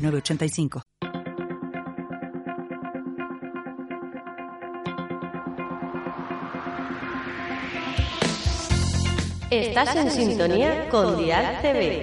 906985. 0.00 0.82
Estás 9.50 9.96
en 9.96 10.10
sintonía 10.10 10.88
con 10.90 11.16
Dial 11.18 11.60
TV. 11.60 12.02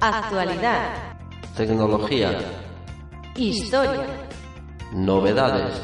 Actualidad, 0.00 0.94
Tecnología. 1.56 2.40
historia, 3.36 4.06
Novedades. 4.92 5.74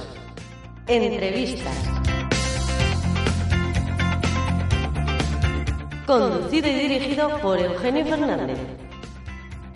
entrevistas. 0.87 2.04
Conducido 6.07 6.69
y 6.69 6.75
dirigido 6.75 7.29
por 7.41 7.59
Eugenio 7.59 8.05
Fernández. 8.05 8.59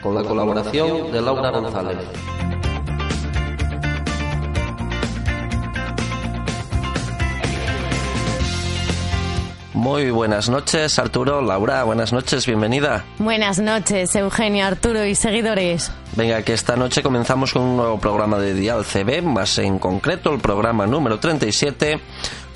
Con 0.03 0.15
la 0.15 0.23
colaboración 0.23 1.11
de 1.11 1.23
Laura 1.23 1.51
González. 1.51 1.99
Muy 9.73 10.11
buenas 10.11 10.49
noches, 10.49 10.99
Arturo, 10.99 11.41
Laura, 11.41 11.85
buenas 11.85 12.13
noches, 12.13 12.45
bienvenida. 12.47 13.05
Buenas 13.19 13.59
noches, 13.59 14.15
Eugenio, 14.17 14.67
Arturo 14.67 15.07
y 15.07 15.15
seguidores. 15.15 15.93
Venga, 16.17 16.43
que 16.43 16.53
esta 16.53 16.75
noche 16.75 17.01
comenzamos 17.03 17.53
con 17.53 17.63
un 17.63 17.77
nuevo 17.77 17.99
programa 17.99 18.39
de 18.39 18.55
Dial 18.55 18.85
CB, 18.85 19.23
más 19.23 19.57
en 19.59 19.79
concreto 19.79 20.33
el 20.35 20.41
programa 20.41 20.87
número 20.87 21.21
37, 21.21 22.01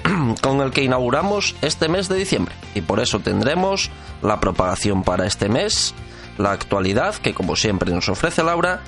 con 0.43 0.61
el 0.61 0.71
que 0.71 0.85
inauguramos 0.85 1.55
este 1.63 1.89
mes 1.89 2.09
de 2.09 2.17
diciembre. 2.17 2.55
Y 2.75 2.81
por 2.81 3.01
eso 3.01 3.21
tendremos 3.21 3.91
la 4.23 4.41
propagación 4.41 5.03
para 5.03 5.27
este 5.27 5.49
mes, 5.49 5.95
la 6.39 6.53
actualidad, 6.53 7.15
que 7.17 7.35
como 7.35 7.57
siempre 7.57 7.93
nos 7.93 8.09
ofrece 8.09 8.43
Laura, 8.43 8.81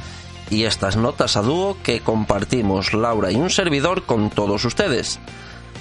y 0.50 0.64
estas 0.64 0.96
notas 0.96 1.36
a 1.36 1.42
dúo 1.42 1.76
que 1.82 2.00
compartimos 2.00 2.92
Laura 2.92 3.32
y 3.32 3.36
un 3.36 3.50
servidor 3.50 4.04
con 4.04 4.30
todos 4.30 4.64
ustedes. 4.64 5.18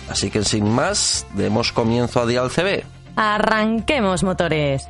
Así 0.09 0.30
que 0.30 0.44
sin 0.44 0.70
más, 0.70 1.26
demos 1.34 1.72
comienzo 1.72 2.22
a 2.22 2.26
Dial 2.26 2.50
CB. 2.50 2.84
Arranquemos 3.16 4.23
motores. 4.23 4.88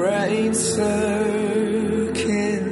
Rain 0.00 0.54
soak 0.54 2.18
in. 2.18 2.64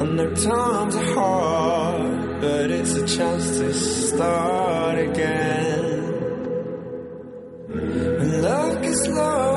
And 0.00 0.18
their 0.18 0.34
times 0.34 0.96
are 0.96 1.14
hard, 1.14 2.40
but 2.40 2.70
it's 2.70 2.94
a 2.94 3.06
chance 3.06 3.58
to 3.58 3.72
start 3.72 4.98
again. 4.98 5.88
And 8.20 8.42
love 8.42 8.84
is 8.84 9.08
lost, 9.08 9.49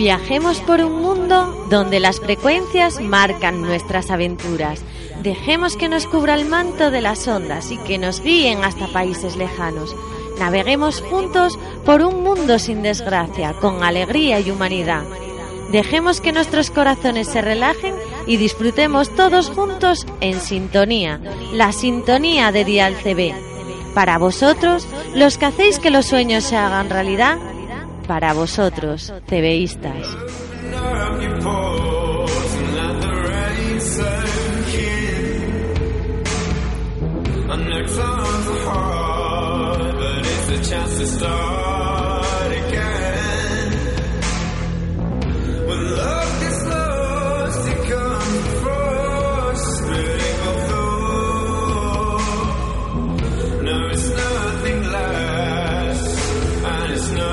Viajemos 0.00 0.60
por 0.60 0.80
un 0.80 1.02
mundo 1.02 1.66
donde 1.68 2.00
las 2.00 2.20
frecuencias 2.20 3.02
marcan 3.02 3.60
nuestras 3.60 4.10
aventuras. 4.10 4.80
Dejemos 5.22 5.76
que 5.76 5.90
nos 5.90 6.06
cubra 6.06 6.32
el 6.32 6.46
manto 6.46 6.90
de 6.90 7.02
las 7.02 7.28
ondas 7.28 7.70
y 7.70 7.76
que 7.76 7.98
nos 7.98 8.22
guíen 8.22 8.64
hasta 8.64 8.86
países 8.86 9.36
lejanos. 9.36 9.94
Naveguemos 10.38 11.02
juntos 11.02 11.58
por 11.84 12.00
un 12.00 12.22
mundo 12.22 12.58
sin 12.58 12.80
desgracia, 12.80 13.52
con 13.52 13.84
alegría 13.84 14.40
y 14.40 14.50
humanidad. 14.50 15.02
Dejemos 15.70 16.22
que 16.22 16.32
nuestros 16.32 16.70
corazones 16.70 17.28
se 17.28 17.42
relajen 17.42 17.94
y 18.26 18.38
disfrutemos 18.38 19.14
todos 19.14 19.50
juntos 19.50 20.06
en 20.22 20.40
sintonía, 20.40 21.20
la 21.52 21.72
sintonía 21.72 22.52
de 22.52 22.64
Dial 22.64 22.94
CB. 22.94 23.34
Para 23.92 24.16
vosotros, 24.16 24.88
los 25.14 25.36
que 25.36 25.44
hacéis 25.44 25.78
que 25.78 25.90
los 25.90 26.06
sueños 26.06 26.44
se 26.44 26.56
hagan 26.56 26.88
realidad, 26.88 27.36
para 28.10 28.32
vosotros, 28.32 29.12
CBistas. 29.28 30.04
Open 57.00 57.29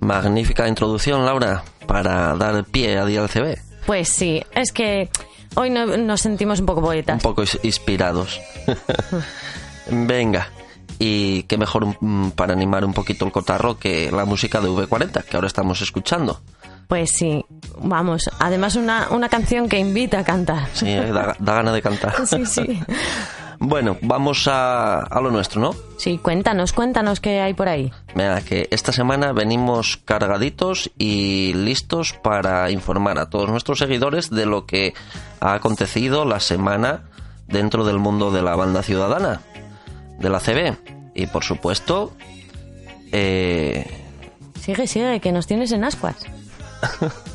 Magnífica 0.00 0.66
introducción, 0.68 1.26
Laura, 1.26 1.62
para 1.86 2.34
dar 2.36 2.64
pie 2.64 2.96
a 2.96 3.04
Dial 3.04 3.28
CB. 3.28 3.58
Pues 3.84 4.08
sí, 4.08 4.42
es 4.52 4.72
que 4.72 5.10
hoy 5.54 5.70
no- 5.70 5.96
nos 5.96 6.20
sentimos 6.20 6.60
un 6.60 6.66
poco 6.66 6.80
Un 6.80 6.86
poetas. 6.86 7.22
poco 7.22 7.42
is- 7.42 7.58
inspirados. 7.62 8.40
Venga. 9.90 10.48
Y 10.98 11.42
qué 11.44 11.58
mejor 11.58 11.96
mm, 12.00 12.30
para 12.30 12.52
animar 12.52 12.84
un 12.84 12.94
poquito 12.94 13.24
el 13.26 13.32
cotarro 13.32 13.78
que 13.78 14.10
la 14.12 14.24
música 14.24 14.60
de 14.60 14.68
V40, 14.68 15.24
que 15.24 15.36
ahora 15.36 15.48
estamos 15.48 15.80
escuchando. 15.82 16.40
Pues 16.88 17.10
sí, 17.10 17.44
vamos. 17.78 18.30
Además, 18.38 18.76
una, 18.76 19.08
una 19.10 19.28
canción 19.28 19.68
que 19.68 19.78
invita 19.78 20.20
a 20.20 20.24
cantar. 20.24 20.68
Sí, 20.74 20.86
eh, 20.88 21.10
da, 21.12 21.34
da 21.38 21.54
gana 21.54 21.72
de 21.72 21.82
cantar. 21.82 22.26
Sí, 22.26 22.46
sí. 22.46 22.80
Bueno, 23.58 23.96
vamos 24.02 24.48
a, 24.48 25.00
a 25.00 25.20
lo 25.20 25.30
nuestro, 25.30 25.60
¿no? 25.60 25.74
Sí, 25.98 26.18
cuéntanos, 26.18 26.72
cuéntanos 26.72 27.20
qué 27.20 27.40
hay 27.40 27.54
por 27.54 27.68
ahí. 27.68 27.92
Mira, 28.14 28.40
que 28.40 28.68
esta 28.70 28.92
semana 28.92 29.32
venimos 29.32 29.98
cargaditos 30.04 30.90
y 30.98 31.52
listos 31.54 32.12
para 32.12 32.70
informar 32.70 33.18
a 33.18 33.30
todos 33.30 33.48
nuestros 33.48 33.78
seguidores 33.78 34.30
de 34.30 34.46
lo 34.46 34.66
que 34.66 34.94
ha 35.40 35.54
acontecido 35.54 36.24
la 36.24 36.40
semana 36.40 37.04
dentro 37.48 37.84
del 37.84 37.98
mundo 37.98 38.30
de 38.30 38.42
la 38.42 38.56
banda 38.56 38.82
ciudadana, 38.82 39.40
de 40.18 40.30
la 40.30 40.40
CB. 40.40 40.76
Y 41.14 41.26
por 41.26 41.44
supuesto, 41.44 42.12
eh, 43.12 44.04
Sigue, 44.64 44.86
sigue, 44.86 45.20
que 45.20 45.30
nos 45.30 45.46
tienes 45.46 45.72
en 45.72 45.84
ascuas. 45.84 46.16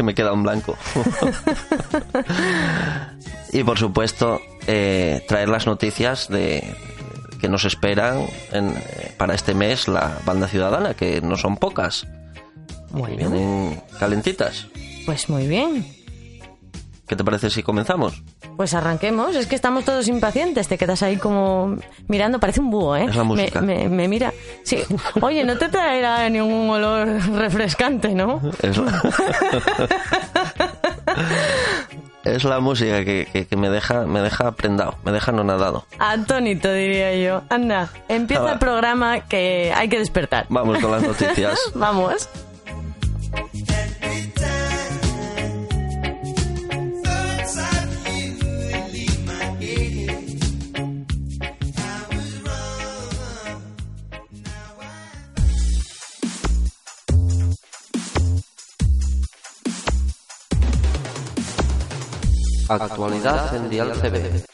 que 0.00 0.04
me 0.04 0.14
queda 0.14 0.32
un 0.32 0.42
blanco. 0.42 0.78
y 3.52 3.62
por 3.64 3.78
supuesto, 3.78 4.40
eh, 4.66 5.22
traer 5.28 5.48
las 5.50 5.66
noticias 5.66 6.28
de 6.28 6.74
que 7.38 7.48
nos 7.50 7.64
esperan 7.66 8.26
en- 8.52 8.74
eh, 8.76 9.12
para 9.18 9.34
este 9.34 9.52
mes 9.54 9.88
la 9.88 10.18
banda 10.24 10.48
ciudadana, 10.48 10.94
que 10.94 11.20
no 11.20 11.36
son 11.36 11.56
pocas. 11.58 12.06
Bueno. 12.92 13.16
Vienen 13.16 13.82
calentitas. 13.98 14.66
Pues 15.04 15.28
muy 15.28 15.46
bien. 15.46 15.86
¿Qué 17.06 17.14
te 17.16 17.24
parece 17.24 17.50
si 17.50 17.62
comenzamos? 17.62 18.22
Pues 18.60 18.74
arranquemos. 18.74 19.34
Es 19.36 19.46
que 19.46 19.54
estamos 19.54 19.86
todos 19.86 20.06
impacientes. 20.06 20.68
Te 20.68 20.76
quedas 20.76 21.02
ahí 21.02 21.16
como 21.16 21.76
mirando. 22.08 22.38
Parece 22.40 22.60
un 22.60 22.70
búho, 22.70 22.94
¿eh? 22.94 23.06
Es 23.08 23.16
la 23.16 23.24
Me- 23.24 23.28
música. 23.28 23.62
Me, 23.62 23.88
me 23.88 24.06
mira. 24.06 24.34
Sí. 24.64 24.82
Oye, 25.22 25.44
no 25.44 25.56
te 25.56 25.70
traerá 25.70 26.28
ningún 26.28 26.68
olor 26.68 27.08
refrescante, 27.38 28.10
¿no? 28.14 28.38
Es 28.60 28.76
la, 28.76 29.02
es 32.24 32.44
la 32.44 32.60
música 32.60 33.02
que, 33.02 33.26
que- 33.32 33.46
que 33.46 33.56
me 33.56 33.70
deja 33.70 34.04
me 34.04 34.20
deja 34.20 34.52
prendado, 34.52 34.94
me 35.04 35.12
deja 35.12 35.30
anonadado. 35.30 35.86
Atónito, 35.98 36.70
diría 36.70 37.16
yo. 37.16 37.40
Anda, 37.48 37.88
empieza 38.10 38.46
Ah, 38.46 38.52
el 38.52 38.58
programa 38.58 39.20
que 39.20 39.72
hay 39.74 39.88
que 39.88 39.98
despertar. 39.98 40.44
Vamos 40.50 40.80
con 40.80 40.90
las 40.90 41.02
noticias. 41.02 41.58
Vamos. 41.74 42.28
Actualidad 62.70 63.52
en 63.56 63.68
Dial 63.68 63.92
CB. 63.94 64.44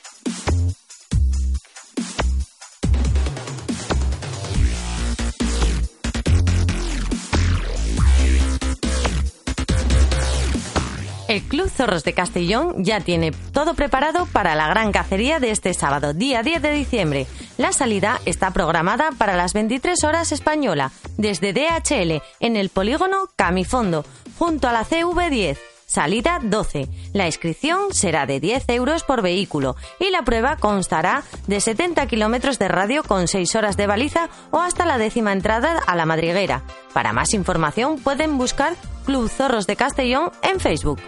El 11.28 11.42
Club 11.42 11.68
Zorros 11.68 12.04
de 12.04 12.14
Castellón 12.14 12.82
ya 12.82 13.00
tiene 13.00 13.32
todo 13.52 13.74
preparado 13.74 14.24
para 14.24 14.54
la 14.54 14.68
gran 14.68 14.92
cacería 14.92 15.38
de 15.38 15.50
este 15.50 15.74
sábado, 15.74 16.14
día 16.14 16.42
10 16.42 16.62
de 16.62 16.72
diciembre. 16.72 17.26
La 17.58 17.72
salida 17.72 18.22
está 18.24 18.50
programada 18.50 19.10
para 19.18 19.36
las 19.36 19.52
23 19.52 20.04
horas 20.04 20.32
española, 20.32 20.90
desde 21.18 21.52
DHL, 21.52 22.22
en 22.40 22.56
el 22.56 22.70
polígono 22.70 23.28
Camifondo, 23.36 24.06
junto 24.38 24.68
a 24.68 24.72
la 24.72 24.86
CV10. 24.86 25.58
Salida 25.86 26.40
12. 26.42 26.88
La 27.12 27.26
inscripción 27.26 27.92
será 27.94 28.26
de 28.26 28.40
10 28.40 28.64
euros 28.70 29.04
por 29.04 29.22
vehículo 29.22 29.76
y 30.00 30.10
la 30.10 30.22
prueba 30.22 30.56
constará 30.56 31.22
de 31.46 31.60
70 31.60 32.06
kilómetros 32.08 32.58
de 32.58 32.68
radio 32.68 33.04
con 33.04 33.28
6 33.28 33.54
horas 33.54 33.76
de 33.76 33.86
baliza 33.86 34.28
o 34.50 34.58
hasta 34.58 34.84
la 34.84 34.98
décima 34.98 35.32
entrada 35.32 35.78
a 35.78 35.94
la 35.94 36.04
madriguera. 36.04 36.62
Para 36.92 37.12
más 37.12 37.34
información 37.34 37.98
pueden 38.00 38.36
buscar 38.36 38.74
Club 39.04 39.28
Zorros 39.28 39.68
de 39.68 39.76
Castellón 39.76 40.32
en 40.42 40.58
Facebook. 40.58 40.98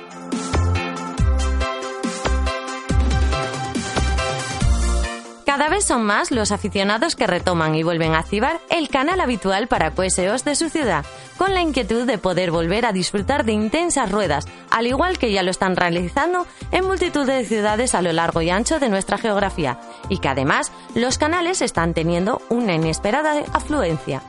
Cada 5.49 5.71
vez 5.71 5.87
son 5.87 6.03
más 6.03 6.31
los 6.31 6.53
aficionados 6.53 7.17
que 7.17 7.27
retoman 7.27 7.75
y 7.75 7.83
vuelven 7.83 8.15
a 8.15 8.19
activar 8.19 8.61
el 8.69 8.91
canal 8.91 9.19
habitual 9.19 9.67
para 9.67 9.93
QSOs 9.93 10.45
de 10.45 10.55
su 10.55 10.69
ciudad, 10.69 11.07
con 11.39 11.55
la 11.55 11.63
inquietud 11.63 12.07
de 12.07 12.19
poder 12.19 12.51
volver 12.51 12.85
a 12.85 12.93
disfrutar 12.93 13.47
de 13.47 13.53
intensas 13.53 14.13
ruedas, 14.13 14.45
al 14.71 14.87
igual 14.87 15.17
que 15.17 15.33
ya 15.33 15.43
lo 15.43 15.51
están 15.51 15.75
realizando 15.75 16.47
en 16.71 16.85
multitud 16.85 17.27
de 17.27 17.47
ciudades 17.47 17.95
a 17.95 18.03
lo 18.03 18.13
largo 18.13 18.43
y 18.43 18.51
ancho 18.51 18.79
de 18.79 18.91
nuestra 18.91 19.17
geografía, 19.17 19.81
y 20.11 20.19
que 20.19 20.29
además 20.29 20.71
los 20.95 21.17
canales 21.17 21.63
están 21.63 21.95
teniendo 21.95 22.43
una 22.51 22.75
inesperada 22.75 23.43
afluencia. 23.55 24.21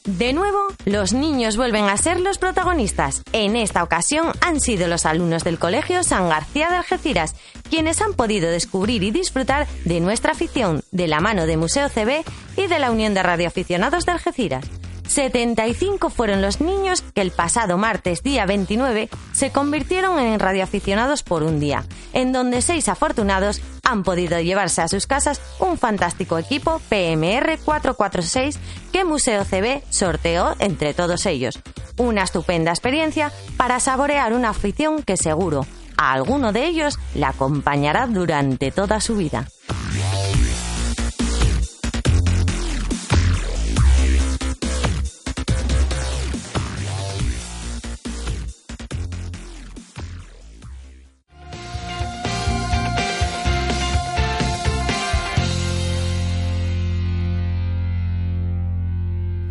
De 0.06 0.34
nuevo, 0.34 0.60
los 0.86 1.14
niños 1.14 1.58
vuelven 1.58 1.86
a 1.86 1.98
ser 1.98 2.20
los 2.20 2.38
protagonistas. 2.38 3.24
En 3.34 3.56
esta 3.56 3.82
ocasión 3.82 4.28
han 4.42 4.60
sido 4.60 4.88
los 4.88 5.08
alumnos 5.08 5.44
del 5.44 5.58
Colegio 5.58 6.04
San 6.04 6.30
García 6.30 6.70
de 6.70 6.76
Algeciras 6.76 7.34
quienes 7.72 8.02
han 8.02 8.14
podido 8.14 8.52
descubrir 8.52 9.02
y 9.02 9.10
disfrutar 9.10 9.66
de 9.86 10.00
nuestra 10.00 10.34
afición 10.34 10.84
de 10.92 11.08
la 11.08 11.22
mano 11.22 11.48
de 11.48 11.58
Museo 11.58 11.90
CB 11.90 12.24
y 12.56 12.68
de 12.68 12.80
la 12.80 12.92
Unión 12.92 13.16
de 13.16 13.24
Radioaficionados 13.24 14.06
de 14.06 14.12
Algeciras. 14.12 14.81
75 15.12 16.10
fueron 16.10 16.42
los 16.42 16.62
niños 16.62 17.02
que 17.02 17.22
el 17.22 17.32
pasado 17.32 17.78
martes 17.78 18.24
día 18.24 18.46
29 18.46 19.10
se 19.34 19.52
convirtieron 19.52 20.18
en 20.20 20.40
radioaficionados 20.40 21.22
por 21.22 21.44
un 21.44 21.60
día, 21.60 21.84
en 22.14 22.32
donde 22.32 22.62
seis 22.62 22.88
afortunados 22.88 23.62
han 23.84 24.04
podido 24.04 24.40
llevarse 24.40 24.82
a 24.82 24.88
sus 24.88 25.08
casas 25.08 25.42
un 25.60 25.78
fantástico 25.78 26.38
equipo 26.38 26.80
PMR 26.90 27.60
446 27.60 28.58
que 28.94 29.04
Museo 29.04 29.44
CB 29.44 29.84
sorteó 29.90 30.56
entre 30.60 30.94
todos 30.94 31.26
ellos. 31.26 31.60
Una 31.98 32.24
estupenda 32.24 32.72
experiencia 32.72 33.34
para 33.58 33.82
saborear 33.82 34.32
una 34.34 34.50
afición 34.50 35.04
que 35.04 35.18
seguro 35.18 35.66
a 35.98 36.14
alguno 36.14 36.54
de 36.54 36.66
ellos 36.66 36.98
le 37.16 37.26
acompañará 37.26 38.08
durante 38.08 38.72
toda 38.72 39.02
su 39.02 39.18
vida. 39.18 39.46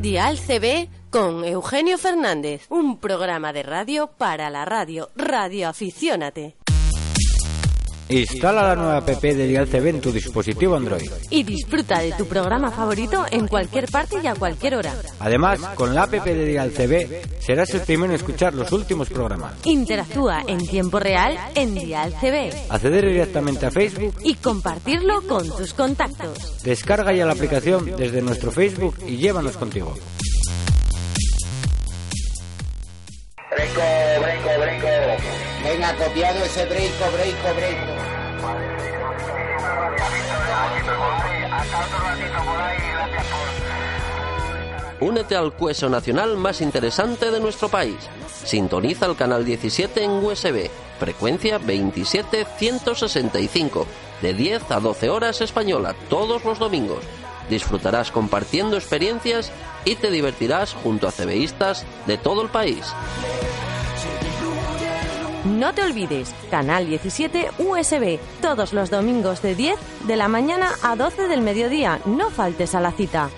Dial 0.00 0.38
CB 0.38 0.88
con 1.10 1.44
Eugenio 1.44 1.98
Fernández, 1.98 2.64
un 2.70 2.98
programa 3.00 3.52
de 3.52 3.62
radio 3.62 4.06
para 4.06 4.48
la 4.48 4.64
radio. 4.64 5.10
Radio 5.14 5.68
Aficiónate. 5.68 6.56
Instala 8.10 8.62
la 8.64 8.74
nueva 8.74 8.96
app 8.96 9.08
de 9.08 9.46
Dial 9.46 9.68
en 9.72 10.00
tu 10.00 10.10
dispositivo 10.10 10.74
Android. 10.74 11.08
Y 11.30 11.44
disfruta 11.44 12.00
de 12.00 12.10
tu 12.12 12.26
programa 12.26 12.72
favorito 12.72 13.24
en 13.30 13.46
cualquier 13.46 13.88
parte 13.88 14.16
y 14.20 14.26
a 14.26 14.34
cualquier 14.34 14.74
hora. 14.74 14.92
Además, 15.20 15.60
con 15.76 15.94
la 15.94 16.02
app 16.02 16.12
de 16.12 16.44
Dial 16.44 16.72
CB 16.72 17.40
serás 17.40 17.72
el 17.72 17.82
primero 17.82 18.12
en 18.12 18.16
escuchar 18.16 18.52
los 18.54 18.72
últimos 18.72 19.08
programas. 19.10 19.54
Interactúa 19.64 20.42
en 20.48 20.58
tiempo 20.66 20.98
real 20.98 21.38
en 21.54 21.74
Dial 21.76 22.12
CB 22.20 22.70
Acceder 22.70 23.06
directamente 23.06 23.66
a 23.66 23.70
Facebook, 23.70 24.14
y 24.24 24.34
compartirlo 24.34 25.22
con 25.28 25.48
tus 25.48 25.72
contactos. 25.72 26.62
descarga 26.64 27.12
ya 27.12 27.26
la 27.26 27.32
aplicación 27.32 27.94
desde 27.96 28.22
nuestro 28.22 28.50
Facebook 28.50 28.96
y 29.06 29.18
llévanos 29.18 29.56
contigo. 29.56 29.94
Breco, 33.74 34.58
breco, 34.58 34.58
breco. 34.58 35.28
Venga, 35.62 35.94
copiado 35.94 36.44
ese 36.44 36.66
breco, 36.66 37.10
breco, 37.12 37.54
breco. 37.54 37.92
Únete 45.00 45.36
al 45.36 45.52
cueso 45.52 45.88
nacional 45.88 46.36
más 46.36 46.60
interesante 46.60 47.30
de 47.30 47.38
nuestro 47.40 47.68
país. 47.68 47.96
Sintoniza 48.44 49.06
el 49.06 49.14
canal 49.16 49.44
17 49.44 50.02
en 50.02 50.10
USB, 50.10 50.68
frecuencia 50.98 51.58
27165, 51.58 53.86
de 54.20 54.34
10 54.34 54.68
a 54.70 54.80
12 54.80 55.10
horas 55.10 55.40
española, 55.40 55.94
todos 56.08 56.44
los 56.44 56.58
domingos. 56.58 57.04
Disfrutarás 57.48 58.10
compartiendo 58.10 58.76
experiencias 58.76 59.52
y 59.84 59.96
te 59.96 60.10
divertirás 60.10 60.74
junto 60.74 61.08
a 61.08 61.12
CBistas 61.12 61.84
de 62.06 62.18
todo 62.18 62.42
el 62.42 62.48
país. 62.48 62.92
No 65.44 65.72
te 65.72 65.82
olvides, 65.82 66.34
Canal 66.50 66.86
17 66.86 67.50
USB, 67.58 68.18
todos 68.42 68.74
los 68.74 68.90
domingos 68.90 69.40
de 69.40 69.54
10 69.54 69.78
de 70.06 70.16
la 70.16 70.28
mañana 70.28 70.72
a 70.82 70.96
12 70.96 71.28
del 71.28 71.40
mediodía. 71.40 72.00
No 72.04 72.30
faltes 72.30 72.74
a 72.74 72.80
la 72.80 72.92
cita. 72.92 73.30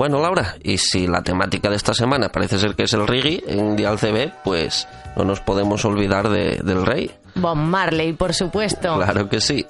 Bueno, 0.00 0.18
Laura, 0.22 0.56
y 0.62 0.78
si 0.78 1.06
la 1.06 1.20
temática 1.22 1.68
de 1.68 1.76
esta 1.76 1.92
semana 1.92 2.30
parece 2.30 2.58
ser 2.58 2.74
que 2.74 2.84
es 2.84 2.92
el 2.94 3.06
reggae 3.06 3.44
en 3.46 3.76
Dial 3.76 3.98
CB, 3.98 4.32
pues 4.42 4.88
no 5.14 5.24
nos 5.24 5.40
podemos 5.40 5.84
olvidar 5.84 6.30
de- 6.30 6.58
del 6.64 6.86
rey. 6.86 7.10
Bob 7.34 7.56
Marley, 7.56 8.14
por 8.14 8.32
supuesto. 8.32 8.96
Claro 8.96 9.28
que 9.28 9.42
sí. 9.42 9.66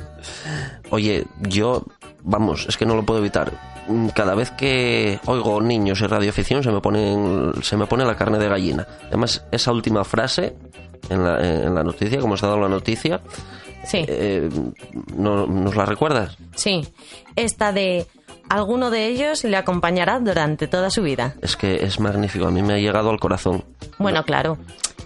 Oye, 0.91 1.25
yo, 1.41 1.85
vamos, 2.23 2.65
es 2.69 2.77
que 2.77 2.87
no 2.87 2.95
lo 2.95 3.05
puedo 3.05 3.19
evitar. 3.19 3.51
Mm, 3.89 4.11
Cada 4.11 4.37
vez 4.37 4.53
que 4.53 5.19
oigo 5.27 5.61
niños 5.61 6.01
en 6.01 6.09
radioficción 6.11 6.63
se 6.63 6.71
me 6.71 6.81
pone, 6.81 7.53
se 7.63 7.77
me 7.77 7.87
pone 7.89 8.05
la 8.05 8.15
carne 8.15 8.39
de 8.39 8.49
gallina. 8.49 8.87
Además, 9.09 9.45
esa 9.51 9.73
última 9.73 10.05
frase 10.05 10.55
en 11.09 11.25
la, 11.25 11.41
en 11.41 11.75
la 11.75 11.83
noticia, 11.83 12.21
como 12.21 12.37
se 12.37 12.47
ha 12.47 12.51
dado 12.51 12.61
la 12.61 12.69
noticia, 12.69 13.21
Sí, 13.83 14.05
eh, 14.07 14.49
¿no- 15.17 15.47
¿nos 15.49 15.75
la 15.75 15.87
recuerdas? 15.87 16.37
sí. 16.55 16.87
Esta 17.37 17.73
de 17.73 18.07
alguno 18.51 18.91
de 18.91 19.07
ellos 19.07 19.45
le 19.45 19.57
acompañará 19.57 20.19
durante 20.19 20.67
toda 20.67 20.91
su 20.91 21.03
vida. 21.03 21.35
Es 21.41 21.57
que 21.57 21.85
es 21.85 21.99
magnífico, 22.01 22.47
a 22.47 22.51
mí 22.51 22.63
me 22.63 22.75
ha 22.75 22.79
llegado 22.79 23.09
al 23.09 23.19
corazón. 23.19 23.65
Bueno, 23.99 24.25
claro. 24.25 24.59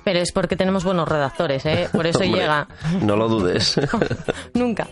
Pero 0.02 0.18
es 0.18 0.32
porque 0.32 0.56
tenemos 0.56 0.84
buenos 0.84 1.08
redactores, 1.08 1.64
¿eh? 1.66 1.88
Por 1.92 2.06
eso 2.06 2.18
Hombre, 2.24 2.40
llega. 2.40 2.66
No 3.02 3.16
lo 3.16 3.28
dudes. 3.28 3.80
Nunca. 4.54 4.88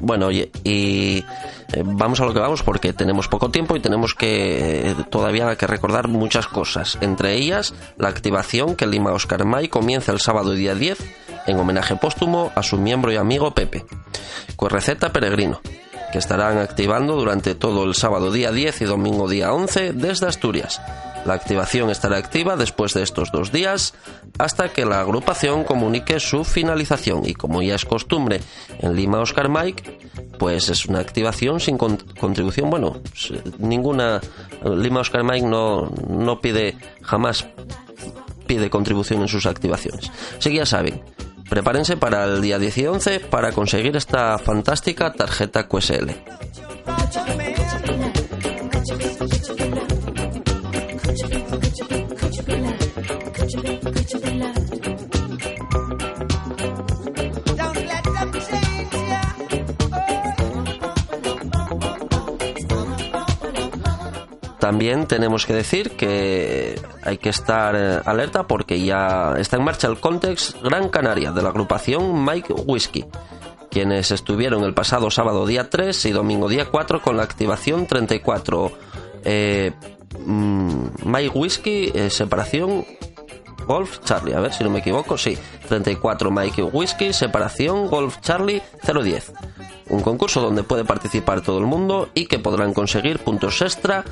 Bueno, 0.00 0.26
oye, 0.26 0.50
y 0.64 1.24
vamos 1.84 2.20
a 2.20 2.24
lo 2.24 2.34
que 2.34 2.40
vamos 2.40 2.62
porque 2.62 2.92
tenemos 2.92 3.28
poco 3.28 3.50
tiempo 3.50 3.76
y 3.76 3.80
tenemos 3.80 4.14
que 4.14 4.90
eh, 4.90 4.94
todavía 5.10 5.56
que 5.56 5.66
recordar 5.66 6.08
muchas 6.08 6.46
cosas. 6.46 6.98
Entre 7.00 7.34
ellas, 7.34 7.74
la 7.98 8.08
activación 8.08 8.76
que 8.76 8.86
Lima 8.86 9.12
Oscar 9.12 9.44
May 9.44 9.68
comienza 9.68 10.12
el 10.12 10.20
sábado 10.20 10.52
día 10.52 10.74
10 10.74 10.98
en 11.46 11.58
homenaje 11.58 11.96
póstumo 11.96 12.52
a 12.54 12.62
su 12.62 12.78
miembro 12.78 13.12
y 13.12 13.16
amigo 13.16 13.52
Pepe. 13.52 13.84
Receta 14.68 15.12
Peregrino, 15.12 15.60
que 16.12 16.18
estarán 16.18 16.58
activando 16.58 17.16
durante 17.16 17.54
todo 17.54 17.84
el 17.84 17.94
sábado 17.94 18.30
día 18.30 18.52
10 18.52 18.82
y 18.82 18.84
domingo 18.84 19.28
día 19.28 19.52
11 19.52 19.92
desde 19.92 20.26
Asturias. 20.26 20.80
La 21.24 21.34
activación 21.34 21.88
estará 21.90 22.16
activa 22.16 22.56
después 22.56 22.94
de 22.94 23.02
estos 23.02 23.30
dos 23.30 23.52
días 23.52 23.94
hasta 24.38 24.70
que 24.70 24.84
la 24.84 25.00
agrupación 25.00 25.62
comunique 25.64 26.18
su 26.18 26.44
finalización 26.44 27.22
y 27.24 27.34
como 27.34 27.62
ya 27.62 27.76
es 27.76 27.84
costumbre 27.84 28.40
en 28.80 28.96
Lima 28.96 29.20
Oscar 29.20 29.48
Mike, 29.48 29.98
pues 30.38 30.68
es 30.68 30.86
una 30.86 30.98
activación 30.98 31.60
sin 31.60 31.78
con- 31.78 31.98
contribución, 32.18 32.70
bueno, 32.70 33.00
ninguna 33.58 34.20
Lima 34.64 35.00
Oscar 35.00 35.22
Mike 35.22 35.46
no, 35.46 35.90
no 36.08 36.40
pide 36.40 36.76
jamás 37.02 37.46
pide 38.46 38.68
contribución 38.68 39.22
en 39.22 39.28
sus 39.28 39.46
activaciones. 39.46 40.10
Así 40.38 40.50
que 40.50 40.56
ya 40.56 40.66
saben, 40.66 41.02
prepárense 41.48 41.96
para 41.96 42.24
el 42.24 42.42
día 42.42 42.58
10 42.58 42.78
y 42.78 42.86
11 42.88 43.20
para 43.20 43.52
conseguir 43.52 43.96
esta 43.96 44.38
fantástica 44.38 45.12
tarjeta 45.12 45.68
QSL. 45.68 46.10
También 64.72 65.06
tenemos 65.06 65.44
que 65.44 65.54
decir 65.54 65.90
que 65.96 66.80
hay 67.02 67.18
que 67.18 67.28
estar 67.28 67.74
eh, 67.76 68.00
alerta 68.04 68.46
porque 68.46 68.80
ya 68.82 69.34
está 69.36 69.56
en 69.56 69.64
marcha 69.64 69.88
el 69.88 69.98
Context 69.98 70.62
Gran 70.62 70.88
Canaria 70.88 71.32
de 71.32 71.42
la 71.42 71.48
agrupación 71.48 72.24
Mike 72.24 72.54
Whiskey, 72.64 73.04
quienes 73.70 74.12
estuvieron 74.12 74.62
el 74.62 74.72
pasado 74.72 75.10
sábado 75.10 75.46
día 75.46 75.68
3 75.68 76.06
y 76.06 76.12
domingo 76.12 76.48
día 76.48 76.70
4 76.70 77.02
con 77.02 77.16
la 77.16 77.24
activación 77.24 77.86
34 77.86 78.72
eh, 79.24 79.72
mm, 80.18 80.86
Mike 81.04 81.32
Whiskey 81.34 81.92
eh, 81.94 82.10
separación 82.10 82.84
Golf 83.66 84.00
Charlie, 84.04 84.34
a 84.34 84.40
ver 84.40 84.52
si 84.52 84.64
no 84.64 84.70
me 84.70 84.80
equivoco, 84.80 85.16
sí, 85.16 85.38
34 85.68 86.30
Mike 86.30 86.62
Whiskey, 86.64 87.12
separación 87.12 87.86
Golf 87.86 88.18
Charlie 88.20 88.62
010. 88.82 89.32
Un 89.90 90.00
concurso 90.00 90.40
donde 90.40 90.62
puede 90.62 90.84
participar 90.84 91.42
todo 91.42 91.58
el 91.58 91.66
mundo 91.66 92.08
y 92.14 92.26
que 92.26 92.38
podrán 92.38 92.72
conseguir 92.72 93.18
puntos 93.18 93.60
extra 93.62 94.04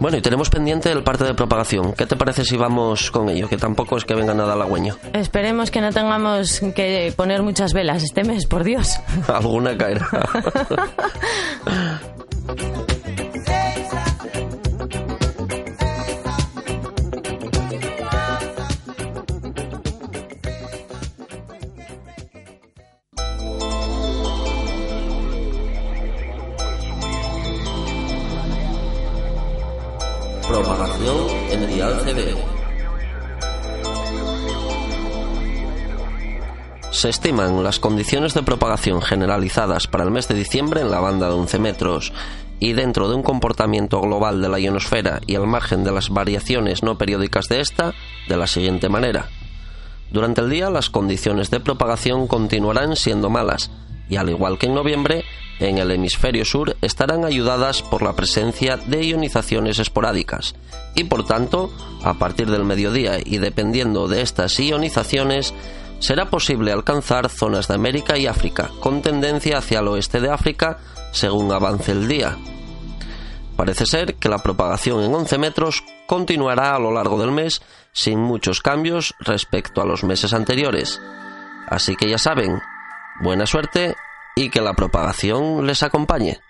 Bueno, 0.07 0.19
y 0.19 0.21
tenemos 0.21 0.51
pendiente 0.51 0.93
el 0.93 1.03
parte 1.03 1.25
de 1.25 1.35
propagación. 1.35 1.93
¿Qué 1.95 2.07
te 2.07 2.15
parece 2.15 2.45
si 2.45 2.57
vamos 2.57 3.11
con 3.11 3.29
ello? 3.29 3.49
Que 3.49 3.57
tampoco 3.57 3.97
es 3.97 4.05
que 4.05 4.15
venga 4.15 4.35
nada 4.35 4.53
halagüeño. 4.53 4.97
Esperemos 5.13 5.73
que 5.73 5.81
no 5.81 5.91
tengamos 5.91 6.61
que 6.77 7.13
poner 7.17 7.43
muchas 7.43 7.73
velas 7.73 8.05
este 8.05 8.23
mes, 8.23 8.47
por 8.47 8.63
Dios. 8.63 9.01
Alguna 9.27 9.77
caerá. 9.77 10.07
Propagación 30.57 31.17
en 31.51 31.67
Dial 31.69 32.01
CB. 32.01 32.35
Se 36.93 37.11
estiman 37.11 37.63
las 37.63 37.79
condiciones 37.79 38.33
de 38.33 38.43
propagación 38.43 39.03
generalizadas 39.03 39.87
para 39.87 40.05
el 40.05 40.11
mes 40.11 40.29
de 40.29 40.35
diciembre 40.35 40.81
en 40.81 40.91
la 40.91 41.01
banda 41.01 41.29
de 41.29 41.35
11 41.35 41.59
metros 41.59 42.15
y 42.59 42.73
dentro 42.73 43.11
de 43.11 43.17
un 43.17 43.23
comportamiento 43.23 44.01
global 44.01 44.41
de 44.41 44.49
la 44.49 44.59
ionosfera 44.59 45.21
y 45.27 45.35
al 45.35 45.47
margen 45.47 45.85
de 45.85 45.93
las 45.93 46.09
variaciones 46.09 46.83
no 46.83 46.97
periódicas 46.97 47.49
de 47.49 47.61
esta 47.61 47.93
de 48.27 48.37
la 48.39 48.47
siguiente 48.47 48.89
manera. 48.89 49.29
Durante 50.11 50.41
el 50.41 50.49
día 50.49 50.71
las 50.71 50.89
condiciones 50.89 51.51
de 51.51 51.61
propagación 51.61 52.27
continuarán 52.27 52.97
siendo 52.97 53.29
malas 53.29 53.71
y 54.09 54.17
al 54.17 54.31
igual 54.31 54.59
que 54.59 54.67
en 54.67 54.75
noviembre, 54.75 55.25
en 55.59 55.79
el 55.79 55.91
hemisferio 55.91 56.45
sur 56.45 56.77
estarán 56.83 57.25
ayudadas 57.25 57.83
por 57.83 58.03
la 58.03 58.15
presencia 58.15 58.77
de 58.77 59.05
ionizaciones 59.05 59.79
esporádicas 59.79 60.55
y 60.97 61.05
por 61.05 61.25
tanto, 61.27 61.71
a 62.03 62.15
partir 62.15 62.51
del 62.51 62.65
mediodía 62.65 63.19
y 63.23 63.39
dependiendo 63.39 64.09
de 64.09 64.23
estas 64.23 64.59
ionizaciones, 64.59 65.55
será 65.99 66.31
posible 66.31 66.73
alcanzar 66.73 67.29
zonas 67.29 67.69
de 67.69 67.75
América 67.75 68.17
y 68.19 68.27
África, 68.27 68.71
con 68.81 69.03
tendencia 69.03 69.59
hacia 69.59 69.81
el 69.81 69.89
oeste 69.89 70.21
de 70.21 70.31
África 70.31 70.79
según 71.13 71.53
avance 71.53 71.93
el 71.93 72.09
día. 72.09 72.37
Parece 73.57 73.87
ser 73.87 74.17
que 74.17 74.29
la 74.29 74.39
propagación 74.39 75.03
en 75.03 75.15
11 75.15 75.39
metros 75.39 75.85
continuará 76.07 76.75
a 76.75 76.79
lo 76.79 76.93
largo 76.93 77.19
del 77.21 77.33
mes 77.33 77.63
sin 77.93 78.19
muchos 78.19 78.61
cambios 78.61 79.15
respecto 79.21 79.81
a 79.81 79.87
los 79.87 80.05
meses 80.05 80.33
anteriores. 80.33 81.01
Así 81.69 81.97
que 81.97 82.09
ya 82.09 82.19
saben, 82.19 82.61
buena 83.21 83.47
suerte 83.47 83.97
y 84.35 84.51
que 84.51 84.61
la 84.61 84.75
propagación 84.75 85.67
les 85.67 85.83
acompañe. 85.83 86.41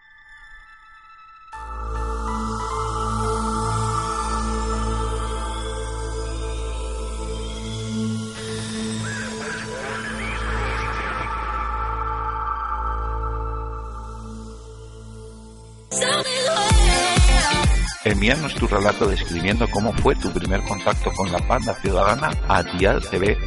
Envíanos 18.17 18.55
tu 18.55 18.67
relato 18.67 19.07
describiendo 19.07 19.69
cómo 19.71 19.93
fue 19.93 20.15
tu 20.15 20.33
primer 20.33 20.63
contacto 20.63 21.13
con 21.13 21.31
la 21.31 21.37
banda 21.41 21.75
ciudadana 21.75 22.31
a 22.49 22.63
dialtv.evl.es. 22.63 23.45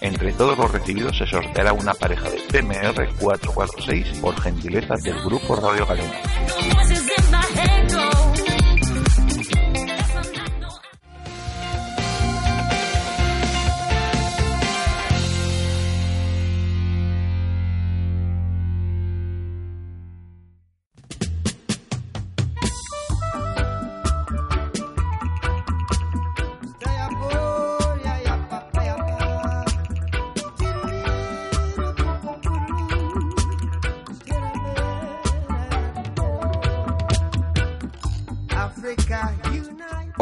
Entre 0.00 0.32
todos 0.32 0.56
los 0.56 0.72
recibidos 0.72 1.18
se 1.18 1.26
sorteará 1.26 1.74
una 1.74 1.92
pareja 1.92 2.30
de 2.30 2.38
PMR 2.50 3.10
446 3.20 4.20
por 4.20 4.40
gentileza 4.40 4.94
del 5.04 5.22
grupo 5.22 5.54
Radio 5.56 5.84
Galena. 5.84 6.14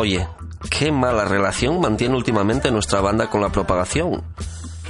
Oye, 0.03 0.27
qué 0.69 0.91
mala 0.91 1.25
relación 1.27 1.81
mantiene 1.81 2.17
últimamente 2.17 2.73
nuestra 2.73 3.01
banda 3.01 3.31
con 3.31 3.41
la 3.41 3.51
propagación. 3.51 4.25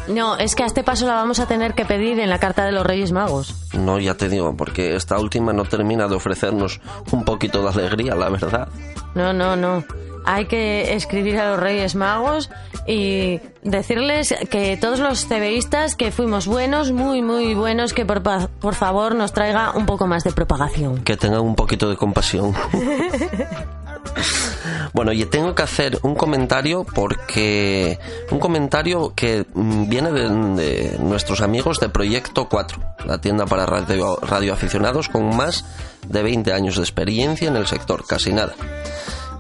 No, 0.09 0.38
es 0.38 0.54
que 0.54 0.62
a 0.62 0.66
este 0.66 0.83
paso 0.83 1.07
la 1.07 1.12
vamos 1.12 1.38
a 1.38 1.47
tener 1.47 1.75
que 1.75 1.85
pedir 1.85 2.19
en 2.19 2.31
la 2.31 2.38
carta 2.38 2.64
de 2.64 2.73
los 2.73 2.87
Reyes 2.87 3.12
Magos. 3.12 3.54
No, 3.75 3.99
ya 3.99 4.14
te 4.14 4.31
digo, 4.31 4.57
porque 4.57 4.97
esta 4.97 5.19
última 5.19 5.52
no 5.52 5.66
termina 5.66 6.09
de 6.09 6.14
ofrecernos 6.14 6.81
un 7.11 7.26
poquito 7.26 7.62
de 7.62 7.69
alegría, 7.69 8.14
la 8.14 8.31
verdad. 8.31 8.69
No, 9.14 9.35
no, 9.35 9.54
no. 9.54 9.85
Hay 10.25 10.47
que 10.47 10.95
escribir 10.95 11.38
a 11.38 11.50
los 11.50 11.61
Reyes 11.61 11.95
Magos 11.95 12.49
y 12.87 13.38
decirles 13.62 14.35
que 14.50 14.78
todos 14.78 14.99
los 14.99 15.26
CBistas 15.26 15.95
que 15.95 16.11
fuimos 16.11 16.47
buenos, 16.47 16.90
muy, 16.90 17.21
muy 17.21 17.52
buenos, 17.52 17.92
que 17.92 18.07
por, 18.07 18.23
por 18.23 18.75
favor 18.75 19.14
nos 19.14 19.35
traiga 19.35 19.73
un 19.73 19.85
poco 19.85 20.07
más 20.07 20.25
de 20.25 20.33
propagación. 20.33 21.04
Que 21.04 21.19
tengan 21.19 21.42
un 21.42 21.54
poquito 21.54 21.90
de 21.90 21.97
compasión. 21.99 22.54
Bueno, 24.92 25.12
y 25.12 25.25
tengo 25.25 25.54
que 25.54 25.62
hacer 25.62 25.99
un 26.02 26.14
comentario 26.14 26.85
porque 26.85 27.99
un 28.31 28.38
comentario 28.38 29.14
que 29.14 29.47
mm, 29.54 29.88
viene 29.88 30.12
de, 30.12 30.99
nuestros 30.99 31.40
amigos 31.40 31.81
de 31.81 31.88
Proyecto 31.88 32.49
4, 32.49 32.78
la 33.07 33.19
tienda 33.19 33.47
para 33.47 33.66
radio, 33.66 34.19
radioaficionados 34.23 35.09
con 35.09 35.37
más 35.37 35.64
de 36.07 36.23
20 36.23 36.52
años 36.52 36.76
de 36.76 36.83
experiencia 36.83 37.49
en 37.49 37.57
el 37.57 37.66
sector, 37.66 38.04
casi 38.07 38.33
nada. 38.33 38.54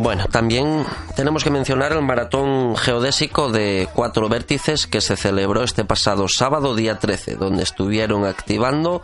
Bueno, 0.02 0.24
también 0.26 0.84
tenemos 1.14 1.44
que 1.44 1.50
mencionar 1.50 1.92
el 1.92 2.02
maratón 2.02 2.74
geodésico 2.74 3.50
de 3.50 3.88
cuatro 3.94 4.28
vértices 4.28 4.88
que 4.88 5.00
se 5.00 5.16
celebró 5.16 5.62
este 5.62 5.84
pasado 5.84 6.26
sábado 6.26 6.74
día 6.74 6.98
13, 6.98 7.36
donde 7.36 7.62
estuvieron 7.62 8.24
activando 8.24 9.02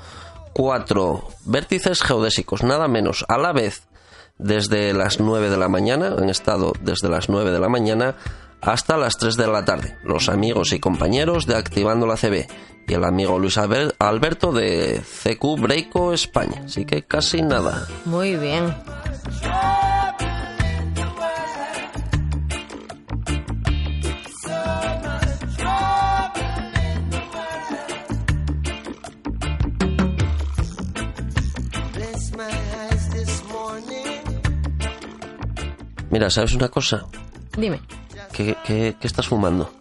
cuatro 0.53 1.29
vértices 1.45 2.03
geodésicos, 2.03 2.65
nada 2.65 2.89
menos, 2.89 3.25
a 3.29 3.39
la 3.39 3.53
vez 3.53 3.83
desde 4.39 4.93
las 4.93 5.21
9 5.21 5.51
de 5.51 5.57
la 5.57 5.69
mañana, 5.69 6.17
han 6.19 6.31
estado 6.31 6.73
desde 6.81 7.09
las 7.09 7.29
9 7.29 7.53
de 7.53 7.61
la 7.61 7.69
mañana 7.69 8.17
hasta 8.61 8.97
las 8.97 9.19
3 9.19 9.37
de 9.37 9.47
la 9.47 9.65
tarde, 9.65 9.97
los 10.03 10.29
amigos 10.29 10.73
y 10.73 10.81
compañeros 10.81 11.47
de 11.47 11.55
Activando 11.55 12.09
la 12.09 12.17
CB 12.17 12.49
y 12.89 12.95
el 12.95 13.05
amigo 13.05 13.39
Luis 13.39 13.57
Albert- 13.57 13.95
Alberto 14.01 14.51
de 14.51 15.01
CQ 15.01 15.61
Breiko 15.61 16.13
España, 16.13 16.63
así 16.65 16.85
que 16.85 17.05
casi 17.05 17.41
nada. 17.43 17.87
muy 18.05 18.35
bien. 18.37 18.75
Mira, 36.19 36.31
¿sabes 36.31 36.53
una 36.55 36.69
cosa? 36.69 37.05
Dime. 37.57 37.81
¿Qué, 38.33 38.57
qué- 38.65 38.97
qué 39.01 39.07
estás 39.07 39.29
fumando? 39.29 39.73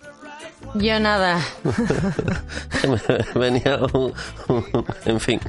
Yo 0.75 0.99
nada. 0.99 1.39
Venía 3.33 3.79
un- 3.91 4.13
un- 4.47 4.85
En 5.05 5.19
fin. 5.19 5.39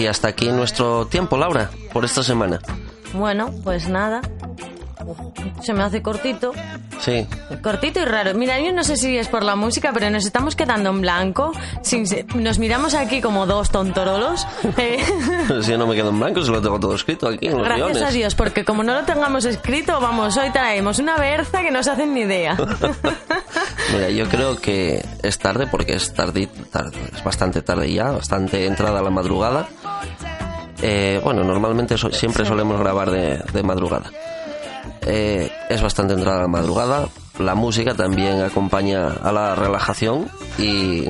Y 0.00 0.06
hasta 0.06 0.28
aquí 0.28 0.48
nuestro 0.48 1.06
tiempo, 1.06 1.36
Laura, 1.36 1.70
por 1.92 2.04
esta 2.04 2.22
semana. 2.22 2.60
Bueno, 3.12 3.50
pues 3.62 3.88
nada. 3.88 4.22
Se 5.62 5.74
me 5.74 5.82
hace 5.82 6.00
cortito. 6.00 6.52
Sí, 7.00 7.26
Cortito 7.62 8.00
y 8.00 8.04
raro. 8.04 8.34
Mira, 8.34 8.60
yo 8.60 8.72
no 8.72 8.84
sé 8.84 8.96
si 8.96 9.16
es 9.16 9.26
por 9.28 9.42
la 9.42 9.56
música, 9.56 9.90
pero 9.92 10.10
nos 10.10 10.26
estamos 10.26 10.54
quedando 10.54 10.90
en 10.90 11.00
blanco. 11.00 11.52
Sin 11.82 12.04
Nos 12.34 12.58
miramos 12.58 12.92
aquí 12.94 13.20
como 13.22 13.46
dos 13.46 13.70
tontorolos. 13.70 14.46
Eh, 14.76 14.98
si 15.62 15.70
yo 15.70 15.78
no 15.78 15.86
me 15.86 15.94
quedo 15.94 16.10
en 16.10 16.20
blanco, 16.20 16.42
se 16.42 16.50
lo 16.50 16.60
tengo 16.60 16.78
todo 16.78 16.94
escrito 16.94 17.26
aquí 17.28 17.46
en 17.46 17.56
los 17.58 17.64
Gracias 17.64 17.88
guiones. 17.88 18.02
a 18.08 18.10
Dios, 18.12 18.34
porque 18.34 18.64
como 18.64 18.82
no 18.82 18.92
lo 18.94 19.02
tengamos 19.04 19.44
escrito, 19.46 19.98
vamos, 20.00 20.36
hoy 20.36 20.50
traemos 20.50 20.98
una 20.98 21.16
berza 21.16 21.62
que 21.62 21.70
no 21.70 21.82
se 21.82 21.90
hacen 21.90 22.12
ni 22.14 22.20
idea. 22.20 22.56
Mira, 23.94 24.08
yo 24.10 24.28
creo 24.28 24.56
que 24.60 25.04
es 25.22 25.38
tarde 25.38 25.66
porque 25.66 25.94
es 25.94 26.12
tarde, 26.14 26.48
tarde, 26.70 26.96
es 27.14 27.24
bastante 27.24 27.62
tarde 27.62 27.92
ya, 27.92 28.10
bastante 28.12 28.66
entrada 28.66 29.00
a 29.00 29.02
la 29.02 29.10
madrugada. 29.10 29.68
Eh, 30.82 31.20
bueno, 31.24 31.44
normalmente 31.44 31.96
so- 31.98 32.10
siempre 32.12 32.44
solemos 32.44 32.78
grabar 32.78 33.10
de, 33.10 33.38
de 33.52 33.62
madrugada. 33.62 34.10
Eh, 35.02 35.50
es 35.68 35.82
bastante 35.82 36.14
entrada 36.14 36.42
la 36.42 36.48
madrugada. 36.48 37.08
La 37.38 37.54
música 37.54 37.94
también 37.94 38.42
acompaña 38.42 39.08
a 39.22 39.32
la 39.32 39.54
relajación 39.54 40.28
y 40.58 41.04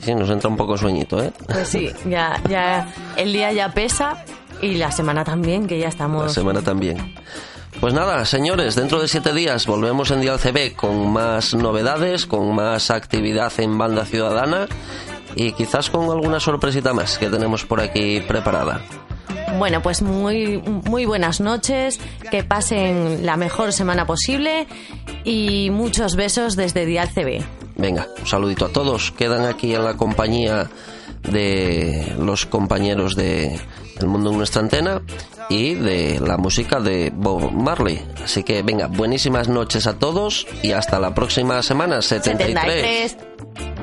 sí, 0.00 0.14
nos 0.14 0.30
entra 0.30 0.48
un 0.48 0.56
poco 0.56 0.76
sueñito, 0.78 1.22
¿eh? 1.22 1.32
Pues 1.46 1.68
sí, 1.68 1.90
ya, 2.08 2.40
ya 2.48 2.88
el 3.16 3.32
día 3.32 3.52
ya 3.52 3.72
pesa 3.72 4.24
y 4.62 4.74
la 4.76 4.92
semana 4.92 5.24
también, 5.24 5.66
que 5.66 5.78
ya 5.78 5.84
La 5.86 5.88
estamos. 5.90 6.32
semana 6.32 6.62
también. 6.62 7.14
Pues 7.80 7.94
nada, 7.94 8.24
señores, 8.26 8.74
dentro 8.76 9.00
de 9.00 9.08
siete 9.08 9.32
días 9.32 9.66
volvemos 9.66 10.10
en 10.10 10.20
Dial 10.20 10.38
CB 10.38 10.74
con 10.76 11.12
más 11.12 11.54
novedades, 11.54 12.26
con 12.26 12.54
más 12.54 12.90
actividad 12.90 13.52
en 13.58 13.78
banda 13.78 14.04
ciudadana 14.04 14.66
y 15.34 15.52
quizás 15.52 15.88
con 15.90 16.10
alguna 16.10 16.38
sorpresita 16.40 16.92
más 16.92 17.16
que 17.18 17.28
tenemos 17.30 17.64
por 17.64 17.80
aquí 17.80 18.20
preparada. 18.20 18.82
Bueno, 19.58 19.82
pues 19.82 20.02
muy, 20.02 20.58
muy 20.58 21.04
buenas 21.04 21.40
noches, 21.40 22.00
que 22.30 22.42
pasen 22.42 23.26
la 23.26 23.36
mejor 23.36 23.72
semana 23.72 24.06
posible 24.06 24.66
y 25.24 25.70
muchos 25.70 26.16
besos 26.16 26.56
desde 26.56 26.86
Dial 26.86 27.08
CB. 27.08 27.42
Venga, 27.76 28.06
un 28.18 28.26
saludito 28.26 28.66
a 28.66 28.68
todos. 28.70 29.10
Quedan 29.12 29.44
aquí 29.44 29.74
en 29.74 29.84
la 29.84 29.94
compañía 29.94 30.70
de 31.22 32.14
los 32.18 32.46
compañeros 32.46 33.16
de 33.16 33.58
El 33.98 34.06
Mundo 34.06 34.30
en 34.30 34.38
nuestra 34.38 34.62
antena 34.62 35.02
y 35.48 35.74
de 35.74 36.20
la 36.20 36.36
música 36.36 36.80
de 36.80 37.12
Bob 37.14 37.52
Marley. 37.52 38.02
Así 38.24 38.42
que 38.42 38.62
venga, 38.62 38.86
buenísimas 38.86 39.48
noches 39.48 39.86
a 39.86 39.98
todos 39.98 40.46
y 40.62 40.72
hasta 40.72 40.98
la 41.00 41.14
próxima 41.14 41.62
semana, 41.62 42.00
73. 42.02 43.16
73. 43.16 43.79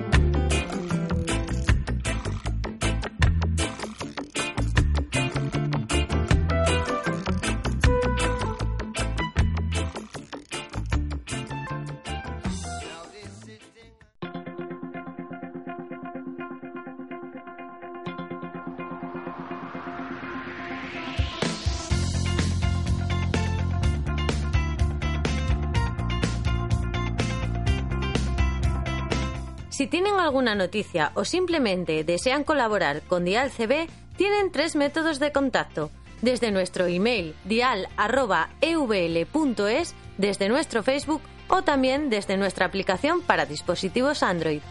Si 29.77 29.85
tienen 29.85 30.15
alguna 30.15 30.55
noticia 30.55 31.11
o 31.13 31.23
simplemente 31.23 32.03
desean 32.03 32.43
colaborar 32.43 33.03
con 33.03 33.25
Dial 33.25 33.51
CB, 33.51 33.87
tienen 34.17 34.51
tres 34.51 34.75
métodos 34.75 35.19
de 35.19 35.31
contacto. 35.31 35.91
Desde 36.23 36.49
nuestro 36.49 36.87
email 36.87 37.35
dial.evl.es, 37.43 37.85
desde 40.17 40.49
nuestro 40.49 40.81
Facebook 40.81 41.21
o 41.47 41.61
también 41.61 42.09
desde 42.09 42.37
nuestra 42.37 42.65
aplicación 42.65 43.21
para 43.21 43.45
dispositivos 43.45 44.23
Android. 44.23 44.61